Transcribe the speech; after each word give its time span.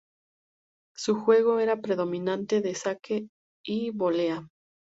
Su 0.95 1.13
juego 1.13 1.59
era 1.59 1.79
predominantemente 1.79 2.67
de 2.67 2.73
saque 2.73 3.27
y 3.63 3.91
volea. 3.91 4.47